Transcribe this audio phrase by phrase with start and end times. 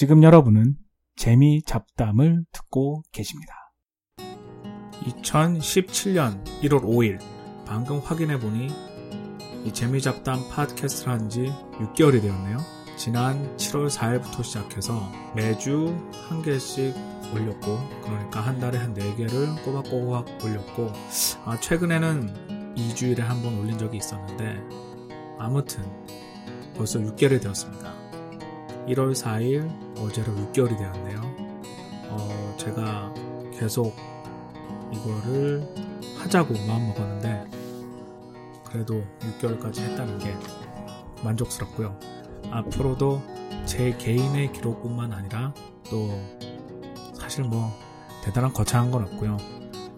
[0.00, 0.76] 지금 여러분은
[1.14, 3.52] 재미 잡담을 듣고 계십니다.
[5.02, 7.18] 2017년 1월 5일
[7.66, 8.68] 방금 확인해 보니
[9.66, 12.56] 이 재미 잡담 팟캐스트를 한 지 6개월이 되었네요.
[12.96, 15.94] 지난 7월 4일부터 시작해서 매주
[16.30, 16.94] 한 개씩
[17.34, 20.92] 올렸고 그러니까 한 달에 한 4개를 꼬박꼬박 올렸고
[21.44, 24.62] 아, 최근에는 2주일에 한 번 올린 적이 있었는데
[25.38, 25.84] 아무튼
[26.74, 27.99] 벌써 6개월이 되었습니다.
[28.90, 31.20] 1월 4일 어제로 6개월이 되었네요.
[32.10, 33.14] 어, 제가
[33.56, 33.94] 계속
[34.92, 35.62] 이거를
[36.18, 37.44] 하자고 마음 먹었는데
[38.64, 40.34] 그래도 6개월까지 했다는 게
[41.22, 41.96] 만족스럽고요.
[42.50, 43.22] 앞으로도
[43.64, 45.54] 제 개인의 기록뿐만 아니라
[45.88, 46.10] 또
[47.14, 47.70] 사실 뭐
[48.24, 49.36] 대단한 거창한 건 없고요.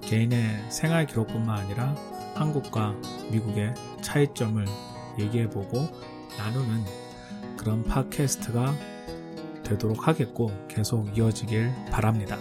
[0.02, 1.95] 개인의 생활 기록뿐만 아니라
[2.34, 2.95] 한국과
[3.30, 4.66] 미국의 차이점을
[5.19, 5.78] 얘기해보고
[6.36, 7.02] 나누는
[7.62, 8.74] 그런 팟캐스트가
[9.62, 12.36] 되도록 하겠고 계속 이어지길 바랍니다.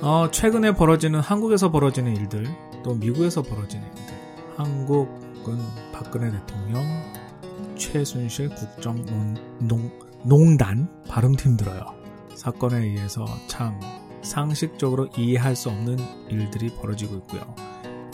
[0.00, 2.46] 어, 최근에 벌어지는 한국에서 벌어지는 일들
[2.82, 4.14] 또 미국에서 벌어지는 일들
[4.56, 5.58] 한국은
[5.92, 6.82] 박근혜 대통령
[7.76, 11.94] 최순실 국정농단 발음 힘들어요.
[12.34, 13.78] 사건에 의해서 참
[14.22, 17.42] 상식적으로 이해할 수 없는 일들이 벌어지고 있고요.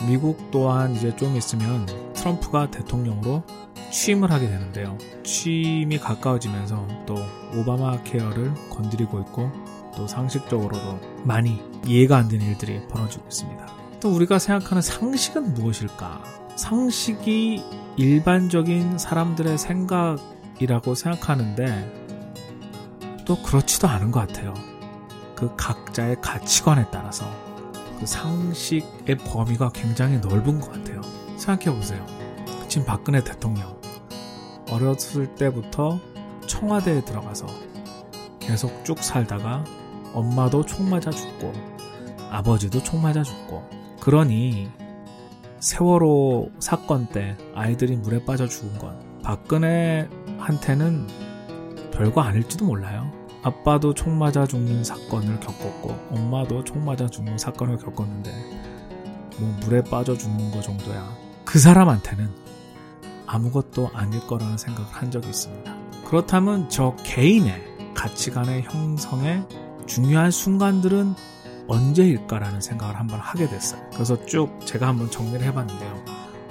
[0.08, 1.86] 미국 또한 이제 좀 있으면
[2.24, 3.42] 트럼프가 대통령으로
[3.90, 4.96] 취임을 하게 되는데요.
[5.24, 7.16] 취임이 가까워지면서 또
[7.54, 9.52] 오바마 케어를 건드리고 있고
[9.94, 13.66] 또 상식적으로도 많이 이해가 안 되는 일들이 벌어지고 있습니다.
[14.00, 16.24] 또 우리가 생각하는 상식은 무엇일까?
[16.56, 17.62] 상식이
[17.98, 22.04] 일반적인 사람들의 생각이라고 생각하는데
[23.26, 24.54] 또 그렇지도 않은 것 같아요.
[25.36, 27.30] 그 각자의 가치관에 따라서
[28.00, 31.02] 그 상식의 범위가 굉장히 넓은 것 같아요.
[31.36, 32.04] 생각해 보세요.
[32.68, 33.78] 지금 박근혜 대통령
[34.70, 36.00] 어렸을 때부터
[36.46, 37.46] 청와대에 들어가서
[38.40, 39.64] 계속 쭉 살다가
[40.12, 41.52] 엄마도 총 맞아 죽고
[42.30, 43.62] 아버지도 총 맞아 죽고
[44.00, 44.70] 그러니
[45.60, 51.06] 세월호 사건 때 아이들이 물에 빠져 죽은 건 박근혜한테는
[51.92, 53.10] 별거 아닐지도 몰라요.
[53.42, 58.30] 아빠도 총 맞아 죽는 사건을 겪었고 엄마도 총 맞아 죽는 사건을 겪었는데
[59.38, 61.23] 뭐 물에 빠져 죽는 거 정도야.
[61.54, 62.28] 그 사람한테는
[63.28, 65.72] 아무것도 아닐 거라는 생각을 한 적이 있습니다.
[66.04, 69.40] 그렇다면 저 개인의 가치관의 형성에
[69.86, 71.14] 중요한 순간들은
[71.68, 73.80] 언제일까라는 생각을 한번 하게 됐어요.
[73.92, 76.04] 그래서 쭉 제가 한번 정리를 해봤는데요.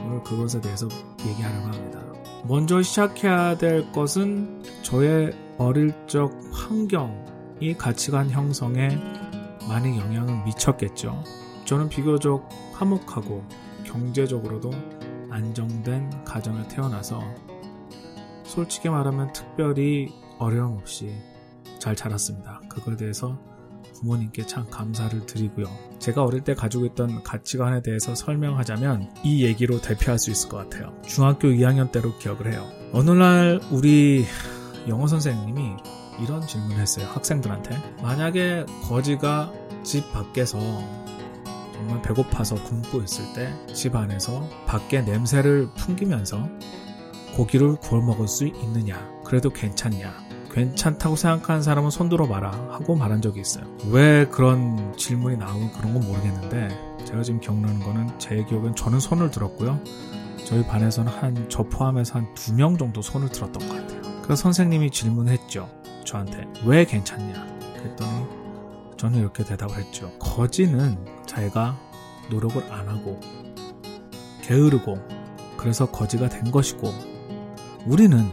[0.06, 0.88] 오늘 그것에 대해서
[1.28, 2.00] 얘기하려고 합니다.
[2.46, 8.88] 먼저 시작해야 될 것은 저의 어릴 적 환경이 가치관 형성에
[9.68, 11.26] 많은 영향을 미쳤겠죠.
[11.66, 13.44] 저는 비교적 화목하고
[13.94, 14.72] 경제적으로도
[15.30, 17.22] 안정된 가정에 태어나서
[18.44, 21.16] 솔직히 말하면 특별히 어려움 없이
[21.80, 22.62] 잘 자랐습니다.
[22.70, 23.40] 그거에 대해서
[23.96, 25.66] 부모님께 참 감사를 드리고요.
[26.00, 30.94] 제가 어릴 때 가지고 있던 가치관에 대해서 설명하자면 이 얘기로 대표할 수 있을 것 같아요.
[31.04, 32.68] 중학교 2학년 때로 기억을 해요.
[32.92, 34.26] 어느 날 우리
[34.88, 35.78] 영어 선생님이
[36.22, 37.08] 이런 질문을 했어요.
[37.14, 37.96] 학생들한테.
[38.02, 40.60] 만약에 거지가 집 밖에서
[41.84, 46.48] 정말 배고파서 굶고 있을 때 집 안에서 밖에 냄새를 풍기면서
[47.36, 49.10] 고기를 구워 먹을 수 있느냐?
[49.26, 50.14] 그래도 괜찮냐?
[50.52, 53.66] 괜찮다고 생각하는 사람은 손들어 봐라 하고 말한 적이 있어요.
[53.90, 56.70] 왜 그런 질문이 나오고 그런 건 모르겠는데
[57.06, 59.80] 제가 지금 기억나는 거는 제 기억은 저는 손을 들었고요.
[60.46, 64.02] 저희 반에서는 한 저 포함해서 한 두 명 정도 손을 들었던 것 같아요.
[64.22, 65.68] 그래서 선생님이 질문했죠.
[66.06, 67.34] 저한테 왜 괜찮냐?
[67.78, 68.43] 그랬더니
[69.04, 70.10] 저는 이렇게 대답을 했죠.
[70.18, 71.78] 거지는 자기가
[72.30, 73.20] 노력을 안 하고
[74.44, 74.98] 게으르고
[75.58, 76.90] 그래서 거지가 된 것이고
[77.86, 78.32] 우리는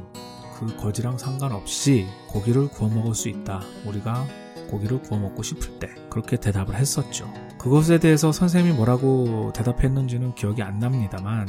[0.56, 3.62] 그 거지랑 상관없이 고기를 구워 먹을 수 있다.
[3.84, 4.24] 우리가
[4.70, 7.28] 고기를 구워 먹고 싶을 때 그렇게 대답을 했었죠.
[7.58, 11.48] 그것에 대해서 선생님이 뭐라고 대답했는지는 기억이 안 납니다만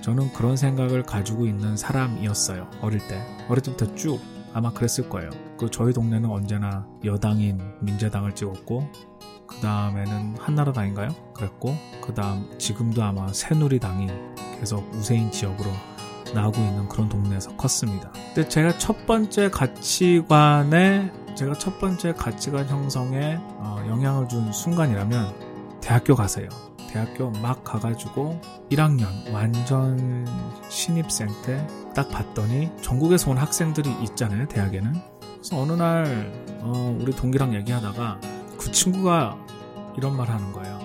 [0.00, 2.70] 저는 그런 생각을 가지고 있는 사람이었어요.
[2.80, 3.22] 어릴 때.
[3.50, 4.18] 어릴 때부터 쭉
[4.54, 5.28] 아마 그랬을 거예요.
[5.62, 8.90] 그 저희 동네는 언제나 여당인 민재당을 찍었고
[9.46, 11.10] 그 다음에는 한나라당인가요?
[11.34, 14.08] 그랬고 그 다음 지금도 아마 새누리당이
[14.58, 15.70] 계속 우세인 지역으로
[16.34, 18.10] 나오고 있는 그런 동네에서 컸습니다.
[18.34, 26.16] 근데 제가 첫 번째 가치관에 제가 첫 번째 가치관 형성에 어, 영향을 준 순간이라면 대학교
[26.16, 26.48] 가세요.
[26.88, 30.26] 대학교 막 가가지고 1학년 완전
[30.68, 34.94] 신입생 때 딱 봤더니 전국에서 온 학생들이 있잖아요 대학에는
[35.42, 38.20] 그래서 어느 날 어, 우리 동기랑 얘기하다가
[38.56, 39.36] 그 친구가
[39.96, 40.80] 이런 말 하는 거예요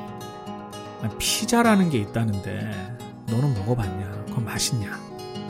[1.19, 2.98] 피자라는 게 있다는데
[3.30, 5.00] 너는 먹어봤냐 그건 맛있냐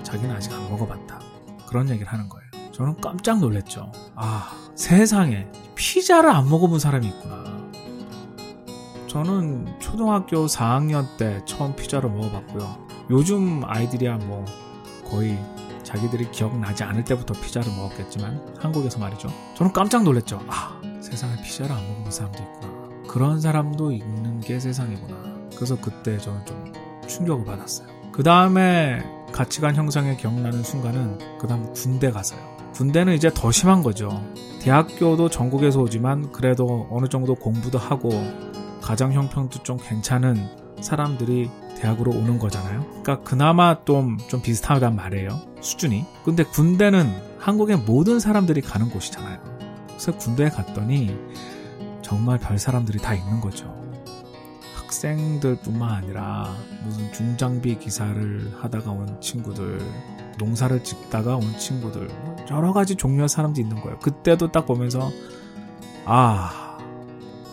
[0.04, 1.22] 자기는 아직 안 먹어봤다
[1.68, 3.92] 그런 얘기를 하는 거예요 저는 깜짝 놀랐죠.
[4.14, 7.44] 아, 세상에 피자를 안 먹어본 사람이 있구나.
[9.08, 12.88] 저는 초등학교 4학년 때 처음 피자를 먹어봤고요.
[13.10, 14.46] 요즘 아이들이야 뭐
[15.10, 15.40] 거의
[15.88, 19.30] 자기들이 기억나지 않을 때부터 피자를 먹었겠지만 한국에서 말이죠.
[19.56, 20.42] 저는 깜짝 놀랐죠.
[20.50, 23.08] 아, 세상에 피자를 안 먹는 사람도 있구나.
[23.08, 25.48] 그런 사람도 있는 게 세상이구나.
[25.56, 26.74] 그래서 그때 저는 좀
[27.08, 27.88] 충격을 받았어요.
[28.12, 29.02] 그 다음에
[29.32, 32.58] 가치관 형성에 기억나는 순간은 그 다음 군대 가서요.
[32.74, 34.22] 군대는 이제 더 심한 거죠.
[34.60, 38.10] 대학교도 전국에서 오지만 그래도 어느 정도 공부도 하고
[38.82, 40.36] 가정 형편도 좀 괜찮은
[40.82, 42.86] 사람들이 대학으로 오는 거잖아요.
[42.90, 45.47] 그러니까 그나마 좀, 좀 비슷하단 말이에요.
[45.62, 46.06] 수준이.
[46.24, 49.40] 근데 군대는 한국의 모든 사람들이 가는 곳이잖아요.
[49.88, 51.18] 그래서 군대에 갔더니
[52.02, 53.76] 정말 별 사람들이 다 있는 거죠.
[54.76, 59.80] 학생들뿐만 아니라 무슨 중장비 기사를 하다가 온 친구들,
[60.38, 62.10] 농사를 짓다가 온 친구들,
[62.50, 64.00] 여러 가지 종류의 사람들이 있는 거예요.
[64.00, 65.10] 그때도 딱 보면서
[66.06, 66.78] 아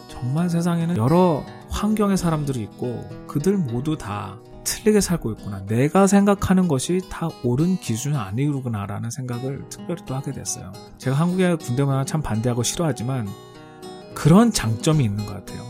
[0.08, 5.64] 정말 세상에는 여러 환경의 사람들이 있고 그들 모두 다 틀리게 살고 있구나.
[5.66, 10.72] 내가 생각하는 것이 다 옳은 기준이 아니구나라는 생각을 특별히 또 하게 됐어요.
[10.98, 13.28] 제가 한국의 군대 문화 참 반대하고 싫어하지만
[14.14, 15.62] 그런 장점이 있는 것 같아요.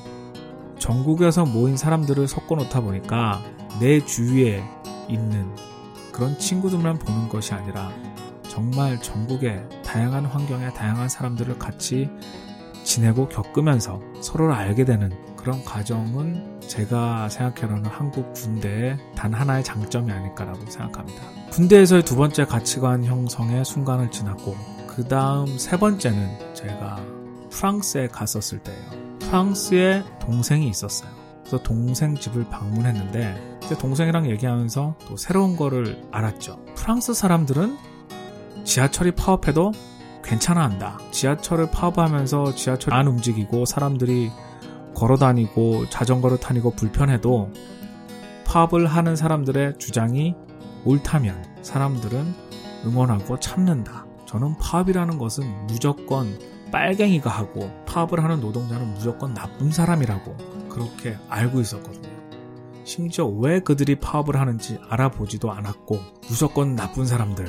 [0.79, 3.43] 전국에서 모인 사람들을 섞어 놓다 보니까
[3.81, 4.63] 내 주위에
[5.09, 5.55] 있는
[6.13, 7.91] 그런 친구들만 보는 것이 아니라
[8.49, 12.09] 정말 전국의 다양한 환경의 다양한 사람들을 같이
[12.85, 15.11] 지내고 겪으면서 서로를 알게 되는
[15.45, 21.23] 그런 과정은 제가 생각해놓는 한국 군대의 단 하나의 장점이 아닐까라고 생각합니다.
[21.51, 24.57] 군대에서의 두 번째 가치관 형성의 순간을 지났고
[24.89, 26.99] 그 다음 세 번째는 제가
[27.51, 29.19] 프랑스에 갔었을 때예요.
[29.21, 31.11] 프랑스에 동생이 있었어요.
[31.41, 36.65] 그래서 동생 집을 방문했는데 동생이랑 얘기하면서 또 새로운 거를 알았죠.
[36.75, 37.77] 프랑스 사람들은
[38.65, 39.73] 지하철이 파업해도
[40.25, 40.99] 괜찮아 한다.
[41.11, 44.31] 지하철을 파업하면서 지하철 안 움직이고 사람들이
[44.95, 47.53] 걸어 다니고 자전거를 타니고 불편해도
[48.47, 50.35] 파업을 하는 사람들의 주장이
[50.85, 52.35] 옳다면 사람들은
[52.87, 54.07] 응원하고 참는다.
[54.27, 56.39] 저는 파업이라는 것은 무조건
[56.71, 60.37] 빨갱이가 하고 파업을 하는 노동자는 무조건 나쁜 사람이라고
[60.69, 62.15] 그렇게 알고 있었거든요.
[62.85, 65.99] 심지어 왜 그들이 파업을 하는지 알아보지도 않았고
[66.29, 67.47] 무조건 나쁜 사람들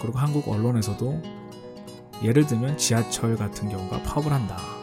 [0.00, 1.22] 그리고 한국 언론에서도
[2.22, 4.81] 예를 들면 지하철 같은 경우가 파업을 한다.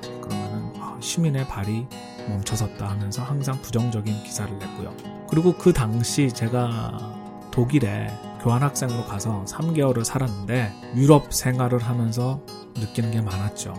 [1.01, 1.88] 시민의 발이
[2.28, 4.96] 멈춰섰다 하면서 항상 부정적인 기사를 냈고요.
[5.30, 7.16] 그리고 그 당시 제가
[7.51, 8.07] 독일에
[8.42, 12.42] 교환학생으로 가서 3개월을 살았는데 유럽 생활을 하면서
[12.78, 13.74] 느끼는 게 많았죠.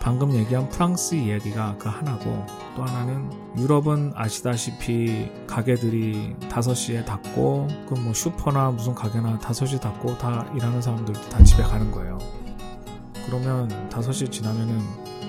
[0.00, 2.44] 방금 얘기한 프랑스 이야기가 그 하나고
[2.76, 10.44] 또 하나는 유럽은 아시다시피 가게들이 5시에 닫고 그 뭐 슈퍼나 무슨 가게나 5시 닫고 다
[10.54, 12.18] 일하는 사람들도 다 집에 가는 거예요.
[13.24, 14.78] 그러면 5시 지나면은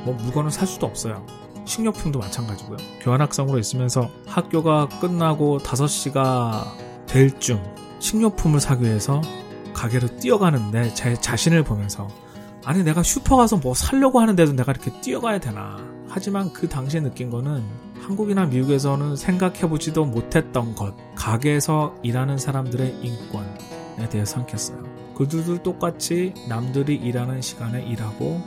[0.06, 1.26] 뭐 물건을 살 수도 없어요.
[1.66, 2.78] 식료품도 마찬가지고요.
[3.02, 6.64] 교환학생으로 있으면서 학교가 끝나고 5시가
[7.08, 7.60] 될 쯤
[8.00, 9.22] 식료품을 사기 위해서
[9.74, 12.08] 가게로 뛰어가는데 제 자신을 보면서
[12.64, 17.30] 아니 내가 슈퍼 가서 뭐 살려고 하는데도 내가 이렇게 뛰어가야 되나 하지만 그 당시에 느낀
[17.30, 17.64] 거는
[18.02, 24.84] 한국이나 미국에서는 생각해보지도 못했던 것 가게에서 일하는 사람들의 인권에 대해서 생각했어요
[25.16, 28.42] 그들도 똑같이 남들이 일하는 시간에 일하고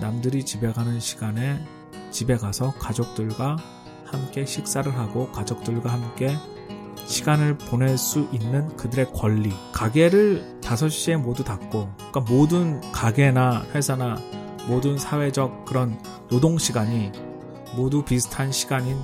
[0.00, 1.64] 남들이 집에 가는 시간에
[2.10, 3.56] 집에 가서 가족들과
[4.04, 6.36] 함께 식사를 하고 가족들과 함께
[7.06, 9.52] 시간을 보낼 수 있는 그들의 권리.
[9.72, 14.16] 가게를 5시에 모두 닫고, 그러니까 모든 가게나 회사나
[14.68, 17.12] 모든 사회적 그런 노동 시간이
[17.76, 18.96] 모두 비슷한 시간인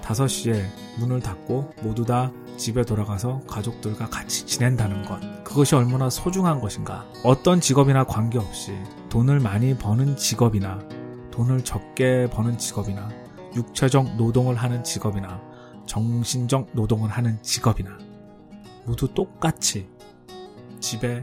[0.00, 0.64] 5시에
[0.98, 5.41] 문을 닫고 모두 다 집에 돌아가서 가족들과 같이 지낸다는 것.
[5.52, 7.04] 그것이 얼마나 소중한 것인가.
[7.24, 8.72] 어떤 직업이나 관계없이
[9.10, 10.78] 돈을 많이 버는 직업이나
[11.30, 13.10] 돈을 적게 버는 직업이나
[13.54, 15.42] 육체적 노동을 하는 직업이나
[15.84, 17.98] 정신적 노동을 하는 직업이나
[18.86, 19.90] 모두 똑같이
[20.80, 21.22] 집에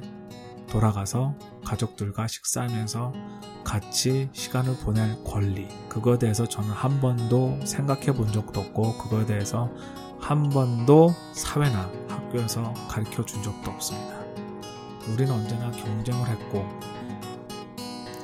[0.70, 1.34] 돌아가서
[1.66, 3.14] 가족들과 식사하면서
[3.64, 5.68] 같이 시간을 보낼 권리.
[5.90, 9.72] 그거에 대해서 저는 한 번도 생각해 본 적도 없고, 그거에 대해서
[10.20, 14.19] 한 번도 사회나 학교에서 가르쳐 준 적도 없습니다.
[15.14, 16.66] 우리는 언제나 경쟁을 했고,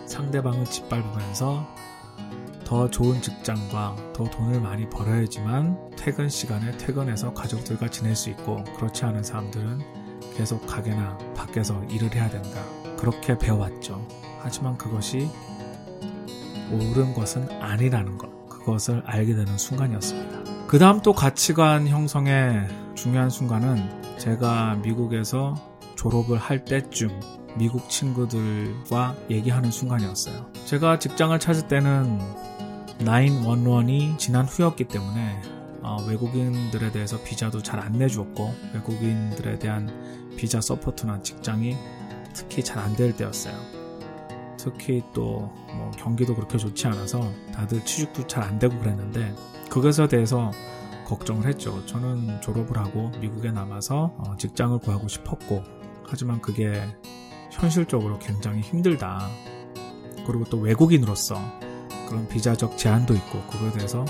[0.05, 1.67] 상대방을 짓밟으면서
[2.65, 9.05] 더 좋은 직장과 더 돈을 많이 벌어야지만 퇴근 시간에 퇴근해서 가족들과 지낼 수 있고 그렇지
[9.05, 9.81] 않은 사람들은
[10.35, 12.63] 계속 가게나 밖에서 일을 해야 된다.
[12.97, 14.05] 그렇게 배워왔죠.
[14.39, 15.29] 하지만 그것이
[16.71, 18.33] 옳은 것은 아니라는 것.
[18.49, 20.65] 그것을 알게 되는 순간이었습니다.
[20.67, 25.53] 그 다음 또 가치관 형성의 중요한 순간은 제가 미국에서
[26.05, 27.09] 졸업을 할 때쯤
[27.57, 30.51] 미국 친구들과 얘기하는 순간이었어요.
[30.65, 32.19] 제가 직장을 찾을 때는
[32.99, 35.41] 911이 지난 후였기 때문에
[35.81, 39.89] 어, 외국인들에 대해서 비자도 잘 안 내주었고 외국인들에 대한
[40.37, 41.75] 비자 support나 직장이
[42.35, 43.55] 특히 잘 안 될 때였어요.
[44.57, 47.19] 특히 또 뭐 경기도 그렇게 좋지 않아서
[47.51, 49.33] 다들 취직도 잘 안 되고 그랬는데
[49.71, 50.51] 그것에 대해서
[51.07, 51.83] 걱정을 했죠.
[51.85, 55.63] 저는 졸업을 하고 미국에 남아서 어, 직장을 구하고 싶었고
[56.09, 56.81] 하지만 그게
[57.51, 59.29] 현실적으로 굉장히 힘들다.
[60.27, 61.39] 그리고 또 외국인으로서
[62.07, 64.05] 그런 비자적 제한도 있고 그거에 대해서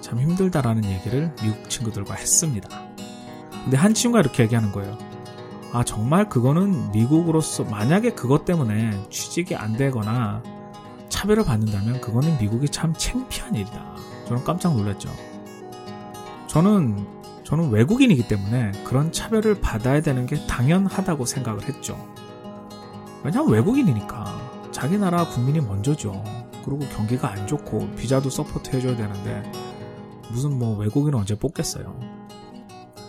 [0.00, 2.68] 참 힘들다라는 얘기를 미국 친구들과 했습니다.
[3.64, 4.96] 근데 한 친구가 이렇게 얘기하는 거예요.
[5.72, 10.42] 아, 정말 그거는 미국으로서 만약에 그것 때문에 취직이 안 되거나
[11.08, 13.94] 차별을 받는다면 그거는 미국이 참 창피한 일이다.
[14.26, 15.10] 저는 깜짝 놀랐죠.
[16.46, 17.19] 저는
[17.50, 21.98] 저는 외국인이기 때문에 그런 차별을 받아야 되는 게 당연하다고 생각을 했죠.
[23.24, 26.22] 왜냐하면 외국인이니까 자기 나라 국민이 먼저죠.
[26.64, 29.50] 그리고 경기가 안 좋고 비자도 support 해줘야 되는데
[30.30, 31.98] 무슨 뭐 외국인은 언제 뽑겠어요.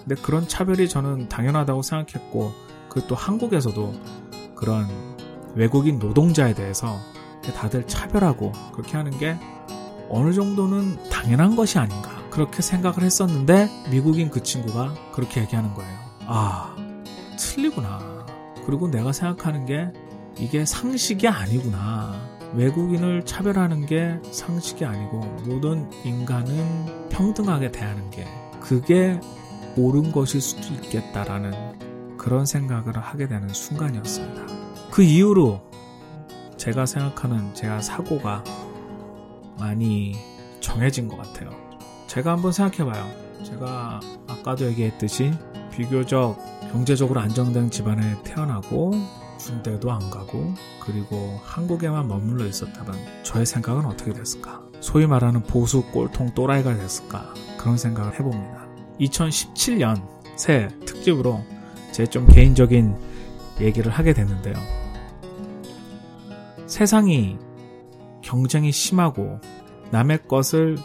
[0.04, 2.52] 근데 그런 차별이 저는 당연하다고 생각했고
[2.90, 3.94] 그 또 한국에서도
[4.56, 4.88] 그런
[5.54, 6.98] 외국인 노동자에 대해서
[7.56, 9.38] 다들 차별하고 그렇게 하는 게
[10.10, 15.98] 어느 정도는 당연한 것이 아닌가 그렇게 생각을 했었는데 미국인 그 친구가 그렇게 얘기하는 거예요.
[16.26, 16.76] 아
[17.38, 18.26] 틀리구나.
[18.66, 19.92] 그리고 내가 생각하는 게
[20.40, 22.32] 이게 상식이 아니구나.
[22.54, 28.26] 외국인을 차별하는 게 상식이 아니고 모든 인간은 평등하게 대하는 게
[28.60, 29.20] 그게
[29.78, 34.46] 옳은 것일 수도 있겠다라는 그런 생각을 하게 되는 순간이었습니다.
[34.92, 35.62] 그 이후로
[36.58, 38.44] 제가 생각하는 제가 사고가
[39.58, 40.16] 많이
[40.60, 41.71] 정해진 것 같아요.
[42.12, 43.10] 제가 한번 생각해봐요.
[43.46, 45.32] 제가 아까도 얘기했듯이
[45.72, 46.38] 비교적
[46.70, 48.92] 경제적으로 안정된 집안에 태어나고
[49.40, 54.62] 군대도 안 가고 그리고 한국에만 머물러 있었다면 저의 생각은 어떻게 됐을까?
[54.82, 57.34] 소위 말하는 보수 꼴통 또라이가 됐을까?
[57.58, 58.68] 그런 생각을 해봅니다.
[59.00, 61.42] 2017년 새 특집으로
[61.94, 62.94] 제 좀 개인적인
[63.62, 64.56] 얘기를 하게 됐는데요.
[66.68, 67.38] 세상이
[68.22, 69.40] 경쟁이 심하고
[69.92, 70.78] 남의 것을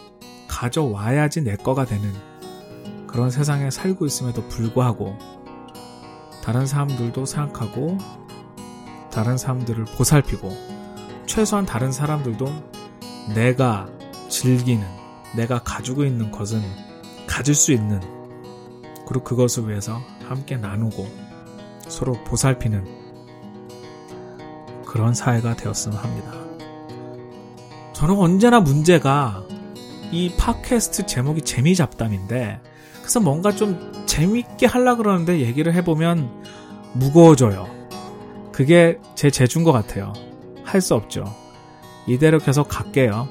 [0.56, 2.14] 가져와야지 내 거가 되는
[3.06, 5.18] 그런 세상에 살고 있음에도 불구하고
[6.42, 7.98] 다른 사람들도 생각하고
[9.12, 10.50] 다른 사람들을 보살피고
[11.26, 12.46] 최소한 다른 사람들도
[13.34, 13.86] 내가
[14.30, 14.82] 즐기는
[15.36, 16.62] 내가 가지고 있는 것은
[17.26, 18.00] 가질 수 있는
[19.06, 21.06] 그리고 그것을 위해서 함께 나누고
[21.86, 22.82] 서로 보살피는
[24.86, 26.32] 그런 사회가 되었으면 합니다.
[27.92, 29.44] 저는 언제나 문제가
[30.12, 32.60] 이 팟캐스트 제목이 재미잡담인데
[32.98, 36.44] 그래서 뭔가 좀 재밌게 하려 그러는데 얘기를 해보면
[36.94, 37.68] 무거워져요.
[38.52, 40.12] 그게 제 재주인 것 같아요.
[40.64, 41.24] 할 수 없죠.
[42.08, 43.28] 이대로 계속 갈게요.